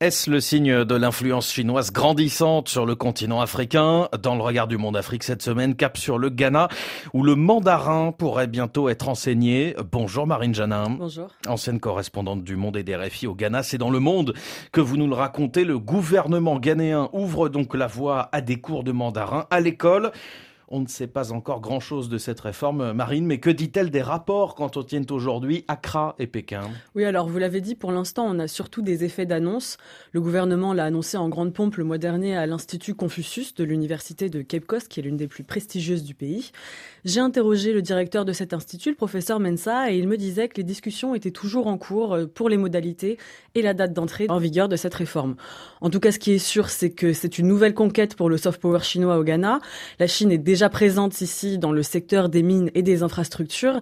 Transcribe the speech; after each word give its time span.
Est-ce 0.00 0.30
le 0.30 0.38
signe 0.38 0.84
de 0.84 0.94
l'influence 0.94 1.52
chinoise 1.52 1.90
grandissante 1.90 2.68
sur 2.68 2.86
le 2.86 2.94
continent 2.94 3.40
africain? 3.40 4.08
Dans 4.22 4.36
le 4.36 4.42
regard 4.42 4.68
du 4.68 4.76
monde 4.76 4.96
Afrique 4.96 5.24
cette 5.24 5.42
semaine, 5.42 5.74
cap 5.74 5.96
sur 5.96 6.18
le 6.18 6.28
Ghana, 6.28 6.68
où 7.14 7.24
le 7.24 7.34
mandarin 7.34 8.12
pourrait 8.12 8.46
bientôt 8.46 8.88
être 8.88 9.08
enseigné. 9.08 9.74
Bonjour 9.90 10.24
Marine 10.24 10.54
Janin. 10.54 10.90
Bonjour. 10.90 11.34
Ancienne 11.48 11.80
correspondante 11.80 12.44
du 12.44 12.54
Monde 12.54 12.76
et 12.76 12.84
des 12.84 12.94
RFI 12.94 13.26
au 13.26 13.34
Ghana. 13.34 13.64
C'est 13.64 13.76
dans 13.76 13.90
le 13.90 13.98
monde 13.98 14.34
que 14.70 14.80
vous 14.80 14.96
nous 14.96 15.08
le 15.08 15.16
racontez. 15.16 15.64
Le 15.64 15.80
gouvernement 15.80 16.60
ghanéen 16.60 17.08
ouvre 17.12 17.48
donc 17.48 17.74
la 17.74 17.88
voie 17.88 18.28
à 18.30 18.40
des 18.40 18.60
cours 18.60 18.84
de 18.84 18.92
mandarin 18.92 19.48
à 19.50 19.58
l'école. 19.58 20.12
On 20.70 20.80
ne 20.80 20.86
sait 20.86 21.06
pas 21.06 21.32
encore 21.32 21.62
grand-chose 21.62 22.10
de 22.10 22.18
cette 22.18 22.40
réforme 22.40 22.92
marine, 22.92 23.24
mais 23.24 23.38
que 23.38 23.48
dit-elle 23.48 23.88
des 23.88 24.02
rapports 24.02 24.54
quand 24.54 24.76
on 24.76 24.82
tient 24.82 25.04
aujourd'hui 25.08 25.64
Accra 25.66 26.14
et 26.18 26.26
Pékin? 26.26 26.68
Oui, 26.94 27.06
alors 27.06 27.26
vous 27.26 27.38
l'avez 27.38 27.62
dit, 27.62 27.74
pour 27.74 27.90
l'instant, 27.90 28.26
on 28.28 28.38
a 28.38 28.48
surtout 28.48 28.82
des 28.82 29.02
effets 29.02 29.24
d'annonce. 29.24 29.78
Le 30.12 30.20
gouvernement 30.20 30.74
l'a 30.74 30.84
annoncé 30.84 31.16
en 31.16 31.30
grande 31.30 31.54
pompe 31.54 31.76
le 31.76 31.84
mois 31.84 31.96
dernier 31.96 32.36
à 32.36 32.44
l'Institut 32.44 32.94
Confucius 32.94 33.54
de 33.54 33.64
l'Université 33.64 34.28
de 34.28 34.42
Cape 34.42 34.66
Coast, 34.66 34.88
qui 34.88 35.00
est 35.00 35.02
l'une 35.02 35.16
des 35.16 35.26
plus 35.26 35.42
prestigieuses 35.42 36.04
du 36.04 36.14
pays. 36.14 36.52
J'ai 37.06 37.20
interrogé 37.20 37.72
le 37.72 37.80
directeur 37.80 38.26
de 38.26 38.34
cet 38.34 38.52
institut, 38.52 38.90
le 38.90 38.96
professeur 38.96 39.40
Mensa, 39.40 39.90
et 39.90 39.96
il 39.96 40.06
me 40.06 40.18
disait 40.18 40.48
que 40.48 40.58
les 40.58 40.64
discussions 40.64 41.14
étaient 41.14 41.30
toujours 41.30 41.66
en 41.66 41.78
cours 41.78 42.12
euh, 42.12 42.26
pour 42.26 42.50
les 42.50 42.58
modalités 42.58 43.16
et 43.54 43.62
la 43.62 43.72
date 43.72 43.94
d'entrée 43.94 44.26
en 44.28 44.38
vigueur 44.38 44.68
de 44.68 44.76
cette 44.76 44.94
réforme. 44.94 45.36
En 45.80 45.88
tout 45.88 46.00
cas, 46.00 46.12
ce 46.12 46.18
qui 46.18 46.32
est 46.32 46.38
sûr, 46.38 46.68
c'est 46.68 46.90
que 46.90 47.14
c'est 47.14 47.38
une 47.38 47.46
nouvelle 47.46 47.72
conquête 47.72 48.16
pour 48.16 48.28
le 48.28 48.36
soft 48.36 48.60
power 48.60 48.80
chinois 48.80 49.16
au 49.16 49.24
Ghana. 49.24 49.60
La 49.98 50.06
Chine 50.06 50.30
est 50.30 50.38
déjà 50.38 50.57
déjà 50.58 50.68
présente 50.68 51.20
ici 51.20 51.56
dans 51.56 51.70
le 51.70 51.84
secteur 51.84 52.28
des 52.28 52.42
mines 52.42 52.72
et 52.74 52.82
des 52.82 53.04
infrastructures. 53.04 53.80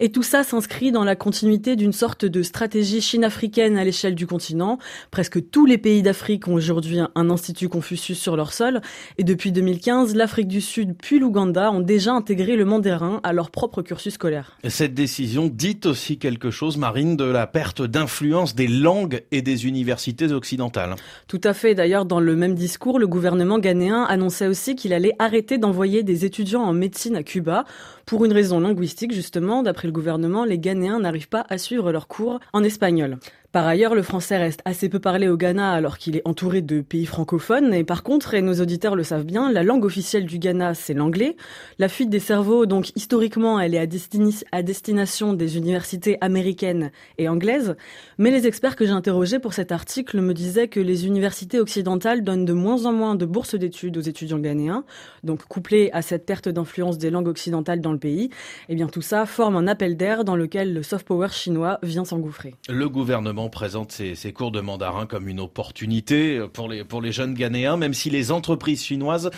Et 0.00 0.10
tout 0.10 0.24
ça 0.24 0.42
s'inscrit 0.42 0.90
dans 0.90 1.04
la 1.04 1.14
continuité 1.14 1.76
d'une 1.76 1.92
sorte 1.92 2.24
de 2.24 2.42
stratégie 2.42 3.00
chine-africaine 3.00 3.78
à 3.78 3.84
l'échelle 3.84 4.16
du 4.16 4.26
continent. 4.26 4.80
Presque 5.12 5.50
tous 5.52 5.66
les 5.66 5.78
pays 5.78 6.02
d'Afrique 6.02 6.48
ont 6.48 6.54
aujourd'hui 6.54 6.98
un 6.98 7.30
institut 7.30 7.68
Confucius 7.68 8.18
sur 8.18 8.34
leur 8.34 8.52
sol. 8.52 8.80
Et 9.18 9.22
depuis 9.22 9.52
2015, 9.52 10.16
l'Afrique 10.16 10.48
du 10.48 10.60
Sud 10.60 10.96
puis 11.00 11.20
l'Ouganda 11.20 11.70
ont 11.70 11.78
déjà 11.78 12.12
intégré 12.12 12.56
le 12.56 12.64
mandarin 12.64 13.20
à 13.22 13.32
leur 13.32 13.52
propre 13.52 13.82
cursus 13.82 14.14
scolaire. 14.14 14.58
Cette 14.66 14.94
décision 14.94 15.46
dit 15.46 15.78
aussi 15.84 16.18
quelque 16.18 16.50
chose, 16.50 16.76
Marine, 16.76 17.16
de 17.16 17.22
la 17.22 17.46
perte 17.46 17.82
d'influence 17.82 18.56
des 18.56 18.66
langues 18.66 19.22
et 19.30 19.42
des 19.42 19.66
universités 19.66 20.32
occidentales. 20.32 20.96
Tout 21.28 21.40
à 21.44 21.54
fait. 21.54 21.76
D'ailleurs, 21.76 22.04
dans 22.04 22.18
le 22.18 22.34
même 22.34 22.56
discours, 22.56 22.98
le 22.98 23.06
gouvernement 23.06 23.60
ghanéen 23.60 24.02
annonçait 24.08 24.48
aussi 24.48 24.74
qu'il 24.74 24.92
allait 24.92 25.14
arrêter 25.20 25.58
d'envoyer 25.58 26.02
des 26.02 26.15
étudiants 26.24 26.62
en 26.62 26.72
médecine 26.72 27.16
à 27.16 27.22
Cuba. 27.22 27.64
Pour 28.06 28.24
une 28.24 28.32
raison 28.32 28.60
linguistique, 28.60 29.12
justement, 29.12 29.62
d'après 29.62 29.88
le 29.88 29.92
gouvernement, 29.92 30.44
les 30.44 30.58
Ghanéens 30.58 31.00
n'arrivent 31.00 31.28
pas 31.28 31.46
à 31.48 31.58
suivre 31.58 31.92
leurs 31.92 32.08
cours 32.08 32.40
en 32.52 32.62
espagnol. 32.64 33.18
Par 33.56 33.66
ailleurs, 33.66 33.94
le 33.94 34.02
français 34.02 34.36
reste 34.36 34.60
assez 34.66 34.90
peu 34.90 34.98
parlé 34.98 35.28
au 35.28 35.38
Ghana 35.38 35.72
alors 35.72 35.96
qu'il 35.96 36.14
est 36.14 36.28
entouré 36.28 36.60
de 36.60 36.82
pays 36.82 37.06
francophones. 37.06 37.72
Et 37.72 37.84
par 37.84 38.02
contre, 38.02 38.34
et 38.34 38.42
nos 38.42 38.60
auditeurs 38.60 38.94
le 38.94 39.02
savent 39.02 39.24
bien, 39.24 39.50
la 39.50 39.62
langue 39.62 39.86
officielle 39.86 40.26
du 40.26 40.38
Ghana, 40.38 40.74
c'est 40.74 40.92
l'anglais. 40.92 41.36
La 41.78 41.88
fuite 41.88 42.10
des 42.10 42.18
cerveaux, 42.18 42.66
donc 42.66 42.90
historiquement, 42.96 43.58
elle 43.58 43.74
est 43.74 43.78
à, 43.78 44.62
destination 44.62 45.32
des 45.32 45.56
universités 45.56 46.18
américaines 46.20 46.90
et 47.16 47.30
anglaises. 47.30 47.76
Mais 48.18 48.30
les 48.30 48.46
experts 48.46 48.76
que 48.76 48.84
j'ai 48.84 48.92
interrogés 48.92 49.38
pour 49.38 49.54
cet 49.54 49.72
article 49.72 50.20
me 50.20 50.34
disaient 50.34 50.68
que 50.68 50.80
les 50.80 51.06
universités 51.06 51.58
occidentales 51.58 52.24
donnent 52.24 52.44
de 52.44 52.52
moins 52.52 52.84
en 52.84 52.92
moins 52.92 53.14
de 53.14 53.24
bourses 53.24 53.54
d'études 53.54 53.96
aux 53.96 54.02
étudiants 54.02 54.38
ghanéens. 54.38 54.84
Donc, 55.24 55.46
couplé 55.46 55.88
à 55.94 56.02
cette 56.02 56.26
perte 56.26 56.50
d'influence 56.50 56.98
des 56.98 57.08
langues 57.08 57.28
occidentales 57.28 57.80
dans 57.80 57.92
le 57.92 57.98
pays, 57.98 58.28
eh 58.68 58.74
bien 58.74 58.88
tout 58.88 59.00
ça 59.00 59.24
forme 59.24 59.56
un 59.56 59.66
appel 59.66 59.96
d'air 59.96 60.24
dans 60.26 60.36
lequel 60.36 60.74
le 60.74 60.82
soft 60.82 61.06
power 61.06 61.28
chinois 61.30 61.78
vient 61.82 62.04
s'engouffrer. 62.04 62.54
Le 62.68 62.90
gouvernement 62.90 63.45
présente 63.48 63.92
ces, 63.92 64.32
cours 64.32 64.50
de 64.50 64.60
mandarin 64.60 65.06
comme 65.06 65.28
une 65.28 65.40
opportunité 65.40 66.44
pour 66.52 66.68
les, 66.68 66.84
pour 66.84 67.00
les 67.00 67.12
jeunes 67.12 67.34
Ghanéens, 67.34 67.76
même 67.76 67.94
si 67.94 68.10
les 68.10 68.32
entreprises 68.32 68.82
chinoises 68.82 69.30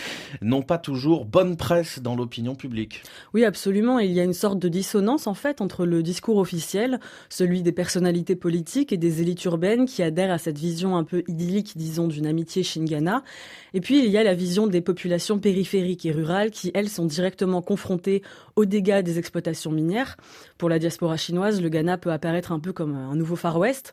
n'ont 0.43 0.63
pas 0.63 0.79
toujours 0.79 1.25
bonne 1.25 1.57
presse 1.57 2.01
dans 2.01 2.17
l'opinion 2.17 2.55
publique. 2.55 3.03
Oui, 3.35 3.45
absolument. 3.45 3.99
Il 3.99 4.13
y 4.13 4.21
a 4.21 4.25
une 4.25 4.33
sorte 4.33 4.59
de 4.59 4.69
dissonance, 4.69 5.27
en 5.27 5.35
fait, 5.35 5.61
entre 5.61 5.87
le 5.87 6.03
discours 6.03 6.39
officiel, 6.39 7.01
celui 7.29 7.63
des 7.63 7.73
personnalités 7.73 8.37
politiques 8.37 8.93
et 8.93 8.97
des 8.97 9.21
élites 9.21 9.45
urbaines 9.45 9.87
qui 9.87 10.03
adhèrent 10.03 10.33
à 10.33 10.39
cette 10.39 10.59
vision 10.59 10.97
un 10.97 11.05
peu 11.05 11.23
idyllique, 11.29 11.77
disons, 11.77 12.09
d'une 12.09 12.27
amitié 12.27 12.63
Chine-Ghana. 12.63 13.23
Et 13.75 13.81
puis, 13.81 14.05
il 14.05 14.11
y 14.11 14.19
a 14.19 14.23
la 14.23 14.35
vision 14.35 14.67
des 14.67 14.81
populations 14.81 15.39
périphériques 15.39 16.07
et 16.07 16.13
rurales 16.13 16.51
qui, 16.51 16.71
elles, 16.75 16.89
sont 16.89 17.05
directement 17.05 17.63
confrontées 17.63 18.23
aux 18.57 18.65
dégâts 18.65 19.03
des 19.03 19.19
exploitations 19.19 19.71
minières. 19.71 20.17
Pour 20.57 20.69
la 20.69 20.79
diaspora 20.79 21.17
chinoise, 21.17 21.61
le 21.61 21.69
Ghana 21.69 21.99
peut 21.99 22.11
apparaître 22.11 22.53
un 22.53 22.59
peu 22.59 22.73
comme 22.73 22.95
un 22.95 23.15
nouveau 23.15 23.37
Far 23.37 23.59
West. 23.59 23.93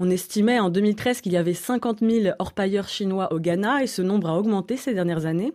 On 0.00 0.10
estimait 0.10 0.60
en 0.60 0.70
2013 0.70 1.20
qu'il 1.20 1.32
y 1.32 1.36
avait 1.36 1.54
50 1.54 1.98
000 2.08 2.34
orpailleurs 2.38 2.86
chinois 2.86 3.32
au 3.32 3.40
Ghana 3.40 3.82
et 3.82 3.88
ce 3.88 4.00
nombre 4.00 4.28
a 4.28 4.38
augmenté 4.38 4.76
ces 4.76 4.94
dernières 4.94 5.26
années. 5.26 5.52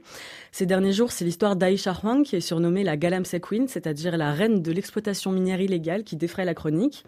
Ces 0.52 0.66
derniers 0.66 0.92
jours, 0.92 1.14
c'est 1.14 1.24
l'histoire 1.24 1.56
d'Aisha 1.56 1.94
Huang 2.04 2.24
qui 2.24 2.36
est 2.36 2.42
surnommée 2.42 2.84
la 2.84 2.98
Galamsey 2.98 3.40
Queen, 3.40 3.70
c'est-à-dire 3.70 4.18
la 4.18 4.34
reine 4.34 4.62
de 4.62 4.72
l'exploitation 4.74 5.32
minière 5.32 5.62
illégale 5.62 6.04
qui 6.04 6.18
défraie 6.18 6.44
la 6.44 6.54
chronique. 6.54 7.06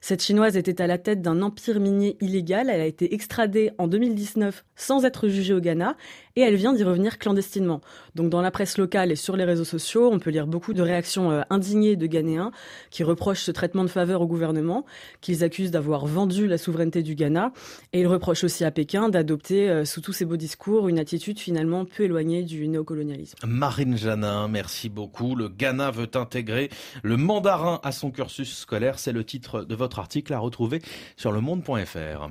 Cette 0.00 0.22
chinoise 0.22 0.56
était 0.56 0.80
à 0.80 0.86
la 0.86 0.96
tête 0.96 1.22
d'un 1.22 1.42
empire 1.42 1.80
minier 1.80 2.16
illégal. 2.20 2.70
Elle 2.70 2.80
a 2.80 2.86
été 2.86 3.12
extradée 3.12 3.72
en 3.78 3.88
2019 3.88 4.64
sans 4.76 5.04
être 5.04 5.26
jugée 5.26 5.54
au 5.54 5.60
Ghana 5.60 5.96
et 6.36 6.42
elle 6.42 6.54
vient 6.54 6.72
d'y 6.72 6.84
revenir 6.84 7.18
clandestinement. 7.18 7.80
Donc 8.14 8.30
dans 8.30 8.40
la 8.40 8.52
presse 8.52 8.78
locale 8.78 9.10
et 9.10 9.16
sur 9.16 9.36
les 9.36 9.44
réseaux 9.44 9.64
sociaux, 9.64 10.08
on 10.12 10.20
peut 10.20 10.30
lire 10.30 10.46
beaucoup 10.46 10.72
de 10.72 10.82
réactions 10.82 11.32
euh, 11.32 11.42
indignées 11.50 11.96
de 11.96 12.06
Ghanéens 12.06 12.52
qui 12.90 13.02
reprochent 13.02 13.42
ce 13.42 13.50
traitement 13.50 13.82
de 13.82 13.90
faveur 13.90 14.22
au 14.22 14.26
gouvernement, 14.26 14.84
qu'ils 15.20 15.42
accusent 15.42 15.70
d'avoir 15.72 16.06
vendu 16.06 16.46
la 16.46 16.58
souveraineté 16.58 16.75
du 16.84 17.14
Ghana. 17.14 17.52
Et 17.92 18.00
il 18.00 18.06
reproche 18.06 18.44
aussi 18.44 18.64
à 18.64 18.70
Pékin 18.70 19.08
d'adopter, 19.08 19.68
euh, 19.68 19.84
sous 19.84 20.00
tous 20.00 20.12
ses 20.12 20.24
beaux 20.24 20.36
discours, 20.36 20.88
une 20.88 20.98
attitude 20.98 21.38
finalement 21.38 21.84
peu 21.84 22.04
éloignée 22.04 22.42
du 22.42 22.68
néocolonialisme. 22.68 23.38
Marine 23.46 23.96
Janin, 23.96 24.48
merci 24.48 24.88
beaucoup. 24.88 25.34
Le 25.34 25.48
Ghana 25.48 25.90
veut 25.90 26.10
intégrer 26.14 26.70
le 27.02 27.16
mandarin 27.16 27.80
à 27.82 27.92
son 27.92 28.10
cursus 28.10 28.58
scolaire. 28.58 28.98
C'est 28.98 29.12
le 29.12 29.24
titre 29.24 29.62
de 29.62 29.74
votre 29.74 29.98
article 29.98 30.32
à 30.32 30.38
retrouver 30.38 30.82
sur 31.16 31.32
le 31.32 31.40
monde.fr. 31.40 32.28